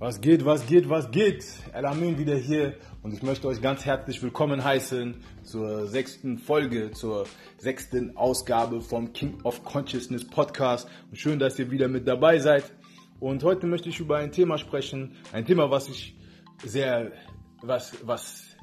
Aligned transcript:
Was 0.00 0.18
geht, 0.22 0.46
was 0.46 0.66
geht, 0.66 0.88
was 0.88 1.10
geht? 1.10 1.44
Elamin 1.74 2.16
wieder 2.16 2.34
hier 2.34 2.74
und 3.02 3.12
ich 3.12 3.22
möchte 3.22 3.46
euch 3.46 3.60
ganz 3.60 3.84
herzlich 3.84 4.22
willkommen 4.22 4.64
heißen 4.64 5.16
zur 5.42 5.86
sechsten 5.88 6.38
Folge, 6.38 6.90
zur 6.92 7.26
sechsten 7.58 8.16
Ausgabe 8.16 8.80
vom 8.80 9.12
King 9.12 9.38
of 9.42 9.62
Consciousness 9.62 10.26
Podcast. 10.26 10.88
Und 11.10 11.18
schön, 11.18 11.38
dass 11.38 11.58
ihr 11.58 11.70
wieder 11.70 11.88
mit 11.88 12.08
dabei 12.08 12.38
seid. 12.38 12.72
Und 13.18 13.44
heute 13.44 13.66
möchte 13.66 13.90
ich 13.90 14.00
über 14.00 14.16
ein 14.16 14.32
Thema 14.32 14.56
sprechen, 14.56 15.16
ein 15.34 15.44
Thema, 15.44 15.70
was 15.70 15.90
ich 15.90 16.16
sehr, 16.64 17.12
was, 17.60 17.94
was, 18.02 18.56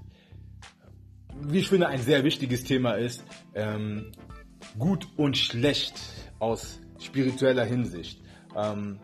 wie 1.40 1.60
ich 1.60 1.70
finde, 1.70 1.88
ein 1.88 2.02
sehr 2.02 2.24
wichtiges 2.24 2.64
Thema 2.64 2.94
ist. 2.94 3.24
Ähm, 3.54 4.12
gut 4.80 5.08
und 5.18 5.38
schlecht 5.38 6.02
aus 6.40 6.80
spiritueller 7.00 7.64
Hinsicht. 7.64 8.24
Ähm, 8.56 8.98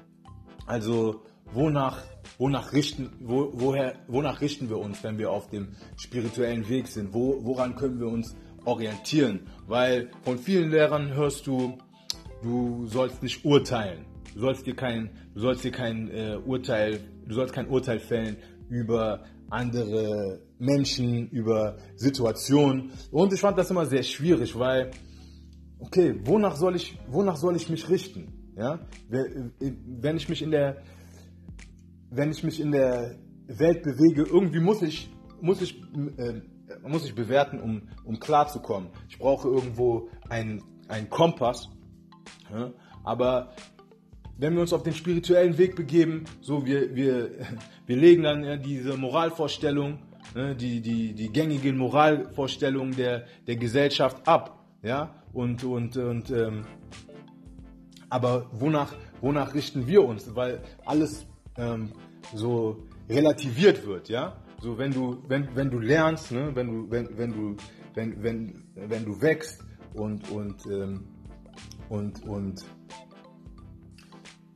also 0.65 1.21
wonach, 1.54 2.02
wonach, 2.38 2.73
richten, 2.73 3.11
wo, 3.19 3.51
woher, 3.54 3.96
wonach 4.07 4.41
richten 4.41 4.69
wir 4.69 4.78
uns, 4.78 5.04
wenn 5.04 5.18
wir 5.18 5.32
auf 5.32 5.50
dem 5.50 5.75
spirituellen 5.97 6.68
Weg 6.69 6.87
sind? 6.87 7.14
Wo, 7.14 7.43
woran 7.43 7.75
können 7.75 8.00
wir 8.00 8.07
uns 8.07 8.36
orientieren? 8.65 9.47
Weil 9.68 10.10
von 10.24 10.38
vielen 10.38 10.71
Lehrern 10.71 11.14
hörst 11.14 11.47
du, 11.47 11.77
du 12.41 12.86
sollst 12.88 13.24
nicht 13.24 13.46
urteilen. 13.46 14.05
Du 14.33 14.41
sollst 14.41 14.65
dir 14.65 14.75
kein, 14.75 15.11
du 15.33 15.41
sollst 15.41 15.64
dir 15.64 15.71
kein 15.71 16.10
äh, 16.10 16.38
Urteil, 16.43 17.00
du 17.27 17.36
sollst 17.36 17.54
kein 17.54 17.68
Urteil 17.68 18.00
fällen 18.00 18.38
über 18.69 19.24
andere 19.50 20.41
Menschen, 20.57 21.29
über 21.29 21.77
Situationen. 21.96 22.91
Und 23.11 23.33
ich 23.33 23.39
fand 23.39 23.57
das 23.57 23.69
immer 23.69 23.86
sehr 23.86 24.04
schwierig, 24.04 24.57
weil, 24.57 24.91
okay, 25.79 26.15
wonach 26.24 26.55
soll 26.55 26.75
ich, 26.75 26.97
wonach 27.07 27.36
soll 27.36 27.55
ich 27.55 27.69
mich 27.69 27.89
richten? 27.89 28.54
Ja, 28.55 28.79
wenn 29.10 30.18
ich 30.18 30.29
mich 30.29 30.41
in 30.41 30.52
der, 30.52 30.83
wenn 32.16 32.31
ich 32.31 32.44
mich 32.44 32.59
in 32.59 32.72
der 32.72 33.16
Welt 33.48 33.84
bewege, 33.84 34.23
irgendwie 34.23 34.59
muss 34.59 34.81
ich, 34.81 35.11
muss 35.42 35.61
ich, 35.61 35.81
äh, 36.17 36.42
muss 36.88 37.05
ich 37.05 37.16
bewerten, 37.16 37.59
um, 37.59 37.89
um 38.03 38.20
klarzukommen. 38.20 38.89
Ich 39.09 39.17
brauche 39.17 39.47
irgendwo 39.47 40.09
einen, 40.30 40.64
Kompass. 41.09 41.70
Ja? 42.52 42.72
Aber 43.03 43.53
wenn 44.38 44.53
wir 44.53 44.61
uns 44.61 44.73
auf 44.73 44.83
den 44.83 44.94
spirituellen 44.94 45.58
Weg 45.58 45.75
begeben, 45.75 46.25
so 46.42 46.66
wir, 46.66 46.95
wir, 46.95 47.31
wir 47.88 47.97
legen 47.97 48.23
dann 48.23 48.44
ja, 48.44 48.58
diese 48.58 48.95
Moralvorstellung, 48.95 50.00
ne, 50.36 50.55
die, 50.55 50.81
die, 50.81 51.14
die 51.14 51.30
gängigen 51.31 51.77
Moralvorstellungen 51.77 52.95
der, 52.95 53.25
der 53.48 53.55
Gesellschaft 53.55 54.27
ab. 54.27 54.64
Ja? 54.83 55.16
Und, 55.33 55.64
und, 55.64 55.98
und 55.98 56.30
ähm, 56.30 56.66
aber 58.09 58.45
wonach, 58.52 58.94
wonach 59.22 59.55
richten 59.55 59.88
wir 59.88 60.03
uns? 60.05 60.36
Weil 60.36 60.61
alles 60.86 61.25
ähm, 61.57 61.91
so 62.33 62.83
relativiert 63.09 63.85
wird, 63.85 64.09
ja? 64.09 64.37
So 64.61 64.77
wenn 64.77 64.91
du, 64.91 65.21
wenn, 65.27 65.55
wenn 65.55 65.69
du 65.69 65.79
lernst, 65.79 66.31
ne? 66.31 66.51
wenn 66.55 66.67
du, 66.67 66.91
wenn, 66.91 67.17
wenn 67.17 67.33
du, 67.33 67.57
wenn, 67.95 68.23
wenn, 68.23 68.63
wenn 68.75 69.05
du 69.05 69.21
wächst 69.21 69.63
und, 69.93 70.29
und, 70.31 70.65
ähm, 70.67 71.05
und, 71.89 72.23
und 72.23 72.63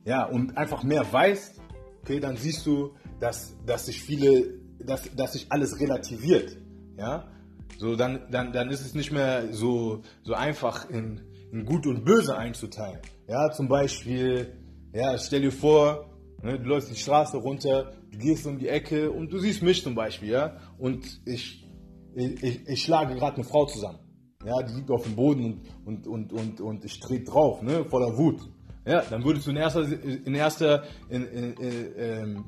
ja, 0.04 0.24
und 0.24 0.56
einfach 0.56 0.82
mehr 0.82 1.04
weißt, 1.12 1.60
okay, 2.02 2.20
dann 2.20 2.38
siehst 2.38 2.64
du, 2.64 2.94
dass, 3.20 3.54
dass 3.66 3.86
sich 3.86 4.02
viele, 4.02 4.54
dass, 4.78 5.14
dass 5.14 5.34
sich 5.34 5.46
alles 5.50 5.78
relativiert. 5.78 6.56
Ja? 6.96 7.28
So, 7.76 7.94
dann, 7.94 8.22
dann, 8.30 8.52
dann 8.52 8.70
ist 8.70 8.80
es 8.80 8.94
nicht 8.94 9.12
mehr 9.12 9.52
so, 9.52 10.00
so 10.22 10.32
einfach 10.32 10.88
in, 10.88 11.20
in 11.52 11.66
Gut 11.66 11.86
und 11.86 12.04
Böse 12.04 12.36
einzuteilen. 12.36 13.00
Ja, 13.26 13.50
zum 13.50 13.68
Beispiel, 13.68 14.54
ja, 14.94 15.18
stell 15.18 15.42
dir 15.42 15.52
vor, 15.52 16.17
du 16.42 16.68
läufst 16.68 16.90
die 16.90 16.96
Straße 16.96 17.36
runter, 17.36 17.92
du 18.10 18.18
gehst 18.18 18.46
um 18.46 18.58
die 18.58 18.68
Ecke 18.68 19.10
und 19.10 19.32
du 19.32 19.38
siehst 19.38 19.62
mich 19.62 19.82
zum 19.82 19.94
Beispiel, 19.94 20.30
ja, 20.30 20.56
und 20.78 21.04
ich, 21.24 21.66
ich, 22.14 22.68
ich 22.68 22.82
schlage 22.82 23.14
gerade 23.14 23.36
eine 23.36 23.44
Frau 23.44 23.66
zusammen. 23.66 23.98
Ja, 24.44 24.62
die 24.62 24.74
liegt 24.74 24.90
auf 24.90 25.02
dem 25.02 25.16
Boden 25.16 25.62
und, 25.84 26.06
und, 26.06 26.06
und, 26.06 26.32
und, 26.32 26.60
und 26.60 26.84
ich 26.84 27.00
trete 27.00 27.24
drauf, 27.24 27.60
ne, 27.62 27.84
voller 27.84 28.16
Wut. 28.16 28.40
Ja, 28.86 29.02
dann 29.02 29.24
würdest 29.24 29.46
du 29.46 29.50
in 29.50 29.56
erster, 29.56 29.82
in 29.82 30.34
erster, 30.34 30.84
in, 31.08 31.24
in, 31.26 31.52
in, 31.54 31.94
ähm, 31.98 32.44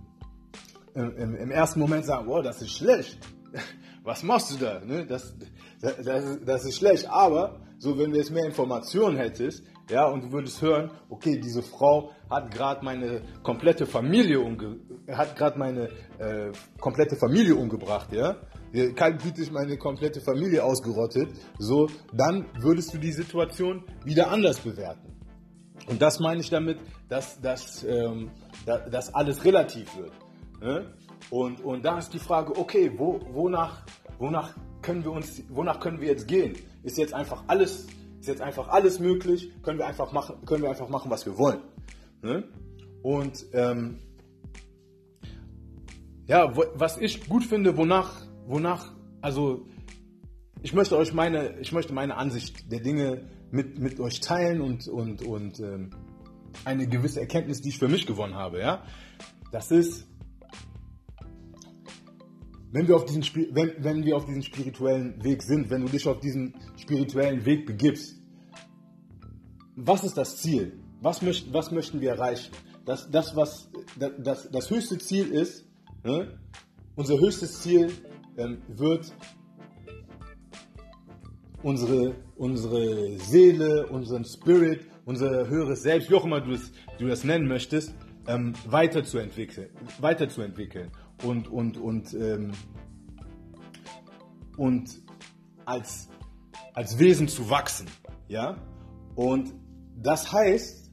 im, 0.94 1.36
im, 1.36 1.50
ersten 1.50 1.80
Moment 1.80 2.06
sagen, 2.06 2.26
wow, 2.28 2.42
das 2.42 2.62
ist 2.62 2.70
schlecht. 2.70 3.18
Was 4.04 4.22
machst 4.22 4.52
du 4.52 4.64
da? 4.64 4.80
Ne? 4.80 5.04
Das, 5.04 5.34
das, 5.80 6.38
das 6.46 6.64
ist 6.64 6.76
schlecht. 6.76 7.06
Aber 7.10 7.60
so, 7.78 7.98
wenn 7.98 8.12
du 8.12 8.16
jetzt 8.16 8.30
mehr 8.30 8.46
Informationen 8.46 9.18
hättest, 9.18 9.64
ja, 9.90 10.06
und 10.06 10.24
du 10.24 10.32
würdest 10.32 10.62
hören, 10.62 10.90
okay, 11.08 11.40
diese 11.40 11.62
Frau 11.62 12.12
hat 12.28 12.50
gerade 12.52 12.84
meine 12.84 13.22
komplette 13.42 13.86
Familie 13.86 14.40
umge 14.40 14.78
hat 15.08 15.36
gerade 15.36 15.58
meine 15.58 15.88
äh, 16.18 16.52
komplette 16.78 17.16
Familie 17.16 17.56
umgebracht, 17.56 18.12
ja, 18.12 18.36
kaltblütig 18.94 19.50
meine 19.50 19.76
komplette 19.76 20.20
Familie 20.20 20.62
ausgerottet, 20.62 21.30
so, 21.58 21.88
dann 22.12 22.46
würdest 22.60 22.94
du 22.94 22.98
die 22.98 23.12
Situation 23.12 23.84
wieder 24.04 24.30
anders 24.30 24.60
bewerten. 24.60 25.16
Und 25.88 26.00
das 26.00 26.20
meine 26.20 26.40
ich 26.40 26.50
damit, 26.50 26.78
dass, 27.08 27.40
dass, 27.40 27.82
ähm, 27.84 28.30
dass, 28.66 28.90
dass 28.90 29.14
alles 29.14 29.44
relativ 29.44 29.96
wird. 29.96 30.12
Ne? 30.60 30.94
Und, 31.30 31.64
und 31.64 31.84
da 31.84 31.98
ist 31.98 32.10
die 32.10 32.18
Frage, 32.18 32.56
okay, 32.56 32.92
wo, 32.96 33.20
wonach, 33.32 33.82
wonach 34.18 34.54
können 34.82 35.02
wir 35.04 35.12
uns, 35.12 35.42
wonach 35.48 35.80
können 35.80 36.00
wir 36.00 36.08
jetzt 36.08 36.28
gehen? 36.28 36.56
Ist 36.82 36.98
jetzt 36.98 37.14
einfach 37.14 37.44
alles, 37.46 37.86
ist 38.20 38.28
jetzt 38.28 38.42
einfach 38.42 38.68
alles 38.68 39.00
möglich? 39.00 39.50
Können 39.62 39.78
wir 39.78 39.86
einfach 39.86 40.12
machen, 40.12 40.44
können 40.44 40.62
wir 40.62 40.70
einfach 40.70 40.88
machen, 40.88 41.10
was 41.10 41.24
wir 41.26 41.38
wollen? 41.38 41.60
Ne? 42.22 42.44
Und 43.02 43.46
ähm, 43.52 43.98
ja, 46.26 46.52
was 46.74 46.98
ich 46.98 47.28
gut 47.28 47.44
finde, 47.44 47.76
wonach, 47.76 48.22
wonach, 48.46 48.92
also 49.20 49.66
ich 50.62 50.74
möchte 50.74 50.96
euch 50.96 51.14
meine, 51.14 51.58
ich 51.60 51.72
möchte 51.72 51.94
meine 51.94 52.16
Ansicht 52.16 52.70
der 52.70 52.80
Dinge 52.80 53.24
mit, 53.50 53.78
mit 53.78 53.98
euch 53.98 54.20
teilen 54.20 54.60
und, 54.60 54.86
und, 54.86 55.22
und 55.22 55.58
ähm, 55.60 55.90
eine 56.64 56.86
gewisse 56.86 57.20
Erkenntnis, 57.20 57.62
die 57.62 57.70
ich 57.70 57.78
für 57.78 57.88
mich 57.88 58.06
gewonnen 58.06 58.34
habe, 58.34 58.60
ja. 58.60 58.84
Das 59.50 59.70
ist, 59.70 60.06
wenn 62.72 62.86
wir 62.86 62.96
auf 62.96 63.04
diesen, 63.04 63.22
wenn, 63.54 63.72
wenn 63.78 64.04
wir 64.04 64.16
auf 64.16 64.26
diesem 64.26 64.42
spirituellen 64.42 65.22
Weg 65.24 65.42
sind, 65.42 65.70
wenn 65.70 65.82
du 65.82 65.88
dich 65.88 66.06
auf 66.06 66.20
diesen 66.20 66.54
spirituellen 66.76 67.44
Weg 67.44 67.66
begibst, 67.66 68.16
was 69.76 70.04
ist 70.04 70.16
das 70.16 70.36
Ziel? 70.36 70.78
Was, 71.00 71.22
möcht, 71.22 71.52
was 71.52 71.70
möchten 71.70 72.00
wir 72.00 72.10
erreichen? 72.10 72.52
Das, 72.84 73.10
das, 73.10 73.34
was, 73.34 73.70
das, 74.18 74.50
das 74.50 74.70
höchste 74.70 74.98
Ziel 74.98 75.32
ist, 75.32 75.64
ne? 76.04 76.38
unser 76.96 77.18
höchstes 77.18 77.62
Ziel 77.62 77.90
ähm, 78.36 78.58
wird 78.68 79.12
unsere, 81.62 82.14
unsere 82.36 83.18
Seele, 83.18 83.86
unseren 83.86 84.24
Spirit, 84.24 84.86
unser 85.06 85.48
höheres 85.48 85.82
Selbst, 85.82 86.10
wie 86.10 86.14
auch 86.14 86.24
immer 86.24 86.40
du, 86.40 86.52
es, 86.52 86.72
du 86.98 87.06
das 87.06 87.24
nennen 87.24 87.48
möchtest, 87.48 87.94
ähm, 88.26 88.54
weiterzuentwickeln, 88.66 89.70
weiterzuentwickeln 89.98 90.90
und, 91.22 91.48
und, 91.48 91.76
und, 91.76 92.14
ähm, 92.14 92.52
und 94.56 95.02
als, 95.64 96.08
als 96.74 96.98
Wesen 96.98 97.28
zu 97.28 97.50
wachsen. 97.50 97.86
Ja? 98.28 98.56
Und 99.14 99.52
das 99.96 100.32
heißt, 100.32 100.90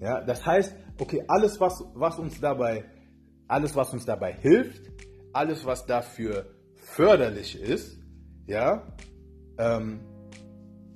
ja, 0.00 0.20
das 0.22 0.44
heißt, 0.44 0.74
okay, 1.00 1.24
alles, 1.28 1.60
was, 1.60 1.84
was 1.94 2.18
uns 2.18 2.40
dabei, 2.40 2.84
alles, 3.48 3.74
was 3.74 3.92
uns 3.92 4.04
dabei 4.04 4.32
hilft, 4.32 4.90
alles, 5.32 5.64
was 5.64 5.86
dafür 5.86 6.46
förderlich 6.76 7.60
ist, 7.60 7.98
ja, 8.46 8.82
ähm, 9.58 10.00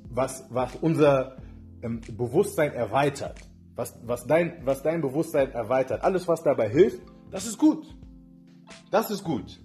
was, 0.09 0.45
was 0.51 0.77
unser 0.77 1.37
ähm, 1.83 2.01
Bewusstsein 2.17 2.73
erweitert, 2.73 3.41
was, 3.75 3.99
was, 4.05 4.27
dein, 4.27 4.65
was 4.65 4.83
dein 4.83 5.01
Bewusstsein 5.01 5.51
erweitert, 5.53 6.03
alles, 6.03 6.29
was 6.29 6.43
dabei 6.43 6.69
hilft, 6.69 7.03
das 7.33 7.47
ist 7.47 7.59
gut. 7.59 7.87
Das 8.91 9.11
ist 9.11 9.25
gut. 9.25 9.59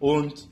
Und 0.00 0.50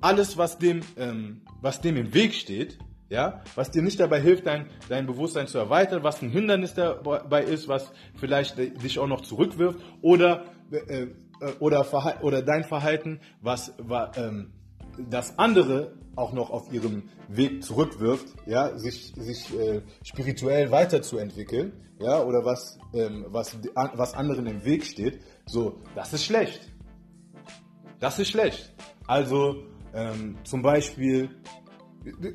alles, 0.00 0.36
was 0.36 0.58
dem, 0.58 0.80
ähm, 0.96 1.42
was 1.60 1.80
dem 1.80 1.96
im 1.96 2.12
Weg 2.12 2.34
steht, 2.34 2.78
ja, 3.08 3.42
was 3.54 3.70
dir 3.70 3.82
nicht 3.82 3.98
dabei 3.98 4.20
hilft, 4.20 4.46
dein, 4.46 4.70
dein 4.88 5.06
Bewusstsein 5.06 5.46
zu 5.46 5.58
erweitern, 5.58 6.02
was 6.02 6.22
ein 6.22 6.30
Hindernis 6.30 6.74
dabei 6.74 7.42
ist, 7.42 7.66
was 7.68 7.92
vielleicht 8.14 8.58
dich 8.58 8.98
auch 8.98 9.08
noch 9.08 9.22
zurückwirft, 9.22 9.80
oder, 10.00 10.44
äh, 10.70 10.76
äh 10.76 11.08
oder, 11.58 11.86
oder 12.22 12.42
dein 12.42 12.64
Verhalten, 12.64 13.20
was, 13.40 13.74
was 13.78 14.16
ähm, 14.16 14.52
das 15.08 15.38
andere 15.38 15.92
auch 16.16 16.32
noch 16.32 16.50
auf 16.50 16.72
ihrem 16.72 17.04
Weg 17.28 17.64
zurückwirft, 17.64 18.26
ja, 18.46 18.76
sich, 18.78 19.12
sich 19.16 19.56
äh, 19.58 19.82
spirituell 20.02 20.70
weiterzuentwickeln, 20.70 21.72
ja, 21.98 22.22
oder 22.22 22.44
was, 22.44 22.78
ähm, 22.92 23.26
was, 23.28 23.56
was 23.74 24.14
anderen 24.14 24.46
im 24.46 24.64
Weg 24.64 24.84
steht, 24.84 25.20
so, 25.46 25.80
das 25.94 26.12
ist 26.12 26.24
schlecht. 26.24 26.60
Das 27.98 28.18
ist 28.18 28.28
schlecht. 28.28 28.72
Also 29.06 29.64
ähm, 29.94 30.36
zum 30.44 30.62
Beispiel, 30.62 31.30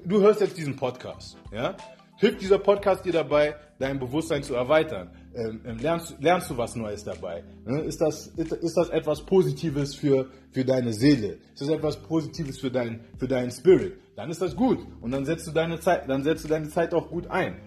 du 0.06 0.22
hörst 0.22 0.42
jetzt 0.42 0.58
diesen 0.58 0.76
Podcast, 0.76 1.38
ja, 1.52 1.76
hilft 2.18 2.42
dieser 2.42 2.60
Podcast 2.60 3.06
dir 3.06 3.14
dabei, 3.14 3.56
dein 3.80 4.00
Bewusstsein 4.00 4.44
zu 4.44 4.56
erweitern? 4.56 5.12
Ähm, 5.36 5.62
ähm, 5.66 5.78
lernst, 5.78 6.16
lernst 6.20 6.50
du 6.50 6.58
was 6.58 6.76
Neues 6.76 7.04
dabei? 7.04 7.44
Ne? 7.66 7.82
Ist, 7.82 8.00
das, 8.00 8.28
ist, 8.28 8.78
das 8.78 8.90
etwas 8.90 9.26
Positives 9.26 9.94
für, 9.94 10.30
für 10.52 10.64
deine 10.64 10.94
Seele? 10.94 11.38
Ist 11.54 11.62
das 11.62 11.70
etwas 11.70 11.98
Positives 11.98 12.60
für, 12.60 12.72
dein, 12.72 13.02
für 13.18 13.28
deinen 13.28 13.52
Spirit? 13.52 13.98
Dann 14.16 14.30
ist 14.30 14.42
das 14.42 14.56
gut. 14.56 14.80
Und 15.02 15.12
dann 15.12 15.26
setzt 15.26 15.48
du 15.48 15.52
deine 15.52 15.80
Zeit, 15.80 16.10
dann 16.10 16.24
setzt 16.24 16.46
du 16.46 16.48
deine 16.48 16.70
Zeit 16.70 16.94
auch 16.94 17.10
gut 17.10 17.28
ein. 17.28 17.60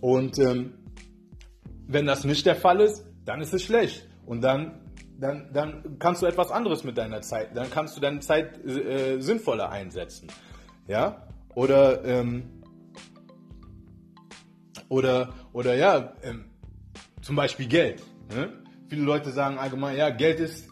Und 0.00 0.38
ähm, 0.38 0.72
wenn 1.86 2.06
das 2.06 2.24
nicht 2.24 2.46
der 2.46 2.56
Fall 2.56 2.80
ist, 2.80 3.04
dann 3.24 3.40
ist 3.40 3.52
es 3.52 3.64
schlecht. 3.64 4.08
Und 4.24 4.42
dann, 4.42 4.80
dann, 5.18 5.50
dann 5.52 5.98
kannst 5.98 6.22
du 6.22 6.26
etwas 6.26 6.50
anderes 6.50 6.84
mit 6.84 6.96
deiner 6.96 7.20
Zeit, 7.20 7.54
dann 7.54 7.68
kannst 7.70 7.96
du 7.96 8.00
deine 8.00 8.20
Zeit 8.20 8.64
äh, 8.64 9.20
sinnvoller 9.20 9.70
einsetzen. 9.70 10.28
Ja? 10.88 11.26
Oder, 11.54 12.04
ähm, 12.04 12.62
oder, 14.88 15.34
oder 15.52 15.74
ja, 15.74 16.14
ähm, 16.22 16.49
zum 17.22 17.36
Beispiel 17.36 17.66
Geld. 17.66 18.02
Ne? 18.34 18.52
Viele 18.88 19.02
Leute 19.02 19.30
sagen 19.30 19.58
allgemein, 19.58 19.96
ja, 19.96 20.10
Geld 20.10 20.40
ist, 20.40 20.68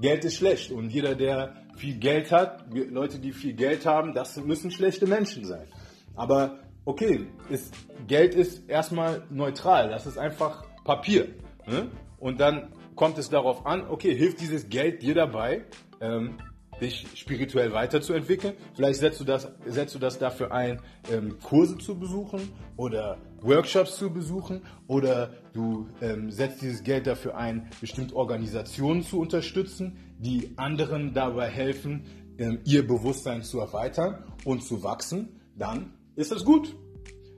Geld 0.00 0.24
ist 0.24 0.36
schlecht. 0.36 0.70
Und 0.70 0.90
jeder, 0.90 1.14
der 1.14 1.54
viel 1.76 1.98
Geld 1.98 2.32
hat, 2.32 2.66
Leute, 2.72 3.18
die 3.18 3.32
viel 3.32 3.54
Geld 3.54 3.86
haben, 3.86 4.14
das 4.14 4.36
müssen 4.36 4.70
schlechte 4.70 5.06
Menschen 5.06 5.44
sein. 5.44 5.66
Aber 6.14 6.60
okay, 6.84 7.26
ist, 7.50 7.74
Geld 8.06 8.34
ist 8.34 8.68
erstmal 8.68 9.24
neutral. 9.30 9.90
Das 9.90 10.06
ist 10.06 10.18
einfach 10.18 10.64
Papier. 10.84 11.28
Ne? 11.66 11.90
Und 12.18 12.40
dann 12.40 12.72
kommt 12.94 13.18
es 13.18 13.28
darauf 13.28 13.66
an, 13.66 13.88
okay, 13.88 14.14
hilft 14.14 14.40
dieses 14.40 14.68
Geld 14.68 15.02
dir 15.02 15.14
dabei, 15.14 15.64
ähm, 16.00 16.38
dich 16.80 17.06
spirituell 17.14 17.72
weiterzuentwickeln. 17.72 18.54
Vielleicht 18.74 19.00
setzt 19.00 19.20
du 19.20 19.24
das, 19.24 19.48
setzt 19.66 19.94
du 19.94 19.98
das 19.98 20.18
dafür 20.18 20.52
ein, 20.52 20.80
ähm, 21.10 21.38
Kurse 21.42 21.78
zu 21.78 21.98
besuchen 21.98 22.50
oder 22.76 23.18
Workshops 23.40 23.96
zu 23.96 24.12
besuchen 24.12 24.62
oder 24.86 25.34
du 25.52 25.88
ähm, 26.00 26.30
setzt 26.30 26.62
dieses 26.62 26.82
Geld 26.82 27.06
dafür 27.06 27.36
ein, 27.36 27.70
bestimmte 27.80 28.14
Organisationen 28.14 29.02
zu 29.02 29.20
unterstützen, 29.20 29.98
die 30.18 30.52
anderen 30.56 31.14
dabei 31.14 31.48
helfen, 31.48 32.04
ähm, 32.38 32.60
ihr 32.64 32.86
Bewusstsein 32.86 33.42
zu 33.42 33.60
erweitern 33.60 34.24
und 34.44 34.62
zu 34.62 34.82
wachsen, 34.82 35.40
dann 35.56 35.94
ist 36.14 36.32
das 36.32 36.44
gut. 36.44 36.74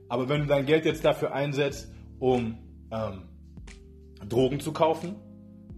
Aber 0.08 0.28
wenn 0.28 0.42
du 0.42 0.46
dein 0.46 0.66
Geld 0.66 0.84
jetzt 0.84 1.04
dafür 1.04 1.32
einsetzt, 1.32 1.92
um 2.18 2.58
ähm, 2.90 3.22
Drogen 4.28 4.60
zu 4.60 4.72
kaufen, 4.72 5.16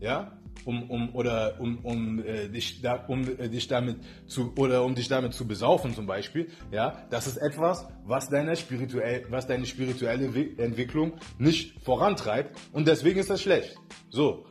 ja, 0.00 0.39
um, 0.64 0.90
um 0.90 1.14
oder 1.14 1.60
um, 1.60 1.78
um, 1.84 2.24
äh, 2.24 2.48
dich 2.48 2.80
da, 2.80 3.04
um 3.06 3.22
äh, 3.22 3.48
dich 3.48 3.68
damit 3.68 3.96
zu 4.26 4.52
oder 4.56 4.84
um 4.84 4.94
dich 4.94 5.08
damit 5.08 5.34
zu 5.34 5.46
besaufen 5.46 5.94
zum 5.94 6.06
Beispiel, 6.06 6.48
ja, 6.70 7.06
das 7.10 7.26
ist 7.26 7.36
etwas, 7.36 7.86
was 8.04 8.28
deine 8.28 8.56
spirituell, 8.56 9.24
was 9.30 9.46
deine 9.46 9.66
spirituelle 9.66 10.26
Entwicklung 10.58 11.14
nicht 11.38 11.80
vorantreibt 11.82 12.58
und 12.72 12.88
deswegen 12.88 13.20
ist 13.20 13.30
das 13.30 13.42
schlecht. 13.42 13.76
So 14.10 14.46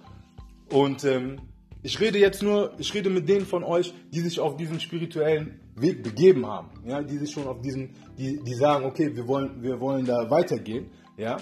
und 0.71 1.03
ähm, 1.03 1.39
ich 1.81 1.99
rede 1.99 2.19
jetzt 2.19 2.43
nur, 2.43 2.73
ich 2.77 2.93
rede 2.93 3.09
mit 3.09 3.29
denen 3.29 3.45
von 3.45 3.63
euch, 3.63 3.93
die 4.11 4.19
sich 4.19 4.39
auf 4.39 4.57
diesen 4.57 4.79
spirituellen 4.79 5.61
Weg 5.75 6.03
begeben 6.03 6.45
haben, 6.45 6.69
ja, 6.85 7.01
die 7.01 7.17
sich 7.17 7.31
schon 7.31 7.47
auf 7.47 7.61
diesen, 7.61 7.95
die, 8.17 8.43
die 8.43 8.53
sagen, 8.53 8.85
okay, 8.85 9.15
wir 9.15 9.27
wollen, 9.27 9.61
wir 9.63 9.79
wollen 9.79 10.05
da 10.05 10.29
weitergehen, 10.29 10.87
ja. 11.17 11.37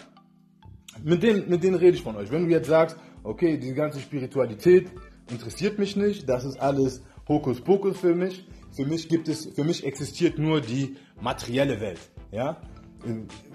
Mit 1.04 1.22
denen, 1.22 1.50
mit 1.50 1.64
denen 1.64 1.76
rede 1.76 1.96
ich 1.96 2.02
von 2.02 2.16
euch. 2.16 2.32
Wenn 2.32 2.46
du 2.46 2.52
jetzt 2.52 2.68
sagst, 2.68 2.98
okay, 3.28 3.58
die 3.58 3.74
ganze 3.74 4.00
Spiritualität 4.00 4.90
interessiert 5.30 5.78
mich 5.78 5.96
nicht, 5.96 6.28
das 6.30 6.46
ist 6.46 6.60
alles 6.60 7.04
Hokuspokus 7.28 8.00
für 8.00 8.16
mich. 8.16 8.48
Für 8.72 8.86
mich 8.86 9.10
gibt 9.10 9.28
es, 9.28 9.46
für 9.48 9.64
mich 9.64 9.86
existiert 9.86 10.40
nur 10.40 10.62
die 10.62 10.96
materielle 11.20 11.80
Welt. 11.82 12.00
Ja? 12.32 12.62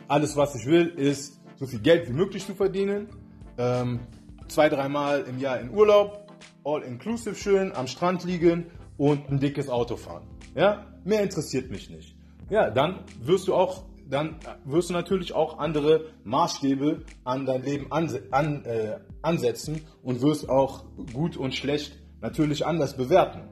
Alles, 0.09 0.37
was 0.37 0.55
ich 0.55 0.67
will, 0.67 0.89
ist 0.89 1.41
so 1.57 1.67
viel 1.67 1.81
Geld 1.81 2.09
wie 2.09 2.13
möglich 2.13 2.45
zu 2.45 2.55
verdienen, 2.55 3.09
ähm, 3.57 4.01
zwei, 4.49 4.69
dreimal 4.69 5.23
im 5.23 5.39
Jahr 5.39 5.61
in 5.61 5.71
Urlaub, 5.71 6.31
all 6.65 6.83
inclusive 6.83 7.35
schön, 7.35 7.73
am 7.73 7.87
Strand 7.87 8.25
liegen 8.25 8.67
und 8.99 9.31
ein 9.31 9.39
dickes 9.39 9.69
Auto 9.69 9.97
fahren. 9.97 10.25
Ja? 10.55 10.87
Mehr 11.05 11.23
interessiert 11.23 11.71
mich 11.71 11.89
nicht. 11.89 12.15
Ja, 12.51 12.71
dann 12.71 13.05
wirst 13.23 13.49
du 13.49 13.55
auch 13.55 13.85
dann 14.09 14.37
wirst 14.65 14.91
du 14.91 14.95
natürlich 14.95 15.33
auch 15.33 15.59
andere 15.59 16.07
Maßstäbe 16.25 17.05
an 17.25 17.47
dein 17.47 17.63
Leben 17.63 17.87
anse 17.91 18.23
an, 18.31 18.65
äh, 18.65 18.99
ansetzen 19.23 19.83
und 20.03 20.21
wirst 20.21 20.49
auch 20.49 20.85
gut 21.13 21.37
und 21.37 21.55
schlecht 21.55 21.99
natürlich 22.21 22.67
anders 22.67 22.97
bewerten. 22.97 23.43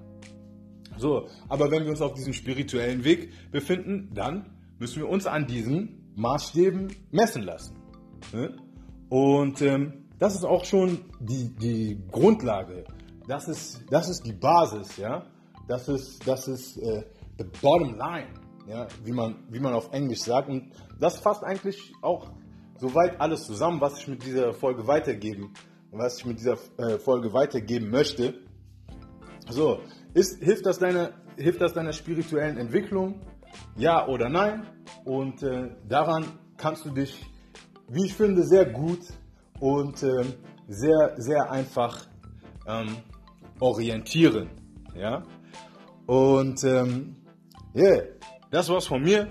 So, 0.96 1.28
aber 1.48 1.70
wenn 1.70 1.84
wir 1.84 1.90
uns 1.90 2.02
auf 2.02 2.14
diesem 2.14 2.32
spirituellen 2.32 3.04
Weg 3.04 3.32
befinden, 3.50 4.10
dann 4.14 4.50
müssen 4.78 5.00
wir 5.00 5.08
uns 5.08 5.26
an 5.26 5.46
diesen 5.46 6.12
Maßstäben 6.14 6.88
messen 7.10 7.42
lassen. 7.42 7.76
Ne? 8.32 8.54
Und 9.08 9.62
ähm, 9.62 10.04
das 10.18 10.34
ist 10.34 10.44
auch 10.44 10.64
schon 10.64 10.98
die, 11.20 11.48
die 11.56 11.98
Grundlage. 12.10 12.84
Das 13.26 13.48
ist, 13.48 13.82
das 13.90 14.08
ist 14.08 14.26
die 14.26 14.32
Basis, 14.32 14.96
ja. 14.96 15.24
Das 15.68 15.88
ist, 15.88 16.26
das 16.26 16.48
ist 16.48 16.76
äh, 16.78 17.04
the 17.38 17.44
bottom 17.62 17.96
line 17.96 18.28
ja, 18.66 18.86
wie 19.04 19.12
man, 19.12 19.36
wie 19.50 19.60
man 19.60 19.74
auf 19.74 19.92
Englisch 19.92 20.20
sagt. 20.20 20.48
Und 20.48 20.72
das 20.98 21.18
fasst 21.18 21.44
eigentlich 21.44 21.92
auch 22.02 22.30
soweit 22.78 23.20
alles 23.20 23.44
zusammen, 23.44 23.80
was 23.80 23.98
ich 23.98 24.08
mit 24.08 24.24
dieser 24.24 24.52
Folge 24.54 24.86
weitergeben, 24.86 25.52
was 25.90 26.18
ich 26.18 26.26
mit 26.26 26.38
dieser 26.38 26.56
äh, 26.78 26.98
Folge 26.98 27.32
weitergeben 27.32 27.90
möchte. 27.90 28.34
So, 29.48 29.80
ist, 30.14 30.42
hilft, 30.42 30.66
das 30.66 30.78
deiner, 30.78 31.12
hilft 31.36 31.60
das 31.60 31.72
deiner 31.72 31.92
spirituellen 31.92 32.56
Entwicklung? 32.56 33.20
Ja 33.76 34.06
oder 34.06 34.28
nein? 34.28 34.66
Und 35.04 35.42
äh, 35.42 35.70
daran 35.88 36.24
kannst 36.56 36.84
du 36.84 36.90
dich, 36.90 37.24
wie 37.88 38.06
ich 38.06 38.14
finde, 38.14 38.44
sehr 38.44 38.66
gut 38.66 39.00
und 39.58 40.02
äh, 40.02 40.24
sehr, 40.68 41.14
sehr 41.16 41.50
einfach 41.50 42.06
ähm, 42.66 42.96
orientieren. 43.58 44.50
Ja? 44.94 45.22
Und 46.06 46.62
ähm, 46.64 47.16
yeah, 47.74 48.02
das 48.50 48.68
war's 48.68 48.86
von 48.86 49.02
mir. 49.02 49.28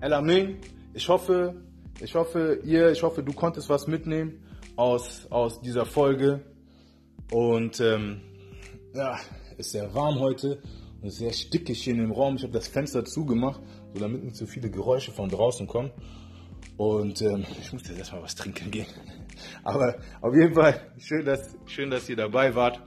El 0.00 0.12
Amin. 0.12 0.58
Ich 0.94 1.08
hoffe, 1.08 1.62
ich 2.00 2.14
hoffe, 2.14 2.60
ihr, 2.64 2.90
ich 2.90 3.02
hoffe, 3.02 3.22
du 3.22 3.32
konntest 3.32 3.68
was 3.68 3.86
mitnehmen 3.86 4.42
aus, 4.76 5.26
aus 5.30 5.60
dieser 5.60 5.84
Folge. 5.84 6.40
Und 7.30 7.80
ähm, 7.80 8.20
ja, 8.94 9.18
ist 9.58 9.72
sehr 9.72 9.94
warm 9.94 10.18
heute 10.20 10.62
und 11.02 11.10
sehr 11.10 11.32
stickig 11.32 11.82
hier 11.82 11.94
in 11.94 12.00
dem 12.00 12.12
Raum. 12.12 12.36
Ich 12.36 12.42
habe 12.42 12.52
das 12.52 12.68
Fenster 12.68 13.04
zugemacht, 13.04 13.60
so 13.92 14.00
damit 14.00 14.24
nicht 14.24 14.36
so 14.36 14.46
viele 14.46 14.70
Geräusche 14.70 15.12
von 15.12 15.28
draußen 15.28 15.66
kommen. 15.66 15.90
Und 16.76 17.20
ähm, 17.22 17.44
ich 17.60 17.72
muss 17.72 17.86
jetzt 17.86 17.98
erstmal 17.98 18.22
was 18.22 18.34
trinken 18.34 18.70
gehen. 18.70 18.86
Aber 19.64 19.96
auf 20.22 20.34
jeden 20.34 20.54
Fall 20.54 20.80
schön, 20.98 21.24
dass, 21.24 21.56
schön, 21.66 21.90
dass 21.90 22.08
ihr 22.08 22.16
dabei 22.16 22.54
wart. 22.54 22.80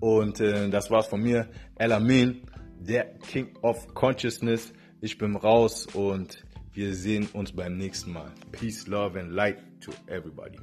Und 0.00 0.40
äh, 0.40 0.68
das 0.70 0.90
war's 0.90 1.06
von 1.06 1.22
mir. 1.22 1.48
El 1.76 1.92
Amin 1.92 2.42
der 2.80 3.04
King 3.20 3.56
of 3.62 3.94
Consciousness. 3.94 4.72
Ich 5.00 5.18
bin 5.18 5.36
raus 5.36 5.86
und 5.94 6.44
wir 6.72 6.94
sehen 6.94 7.28
uns 7.32 7.52
beim 7.52 7.76
nächsten 7.76 8.12
Mal. 8.12 8.32
Peace, 8.52 8.86
love 8.86 9.18
and 9.18 9.32
light 9.32 9.58
to 9.80 9.92
everybody. 10.06 10.58